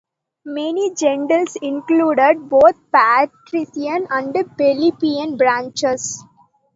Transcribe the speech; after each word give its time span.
Many 0.47 0.95
gentes 0.95 1.57
included 1.61 2.49
both 2.49 2.73
patrician 2.91 4.07
and 4.09 4.33
plebeian 4.57 5.37
branches. 5.37 6.23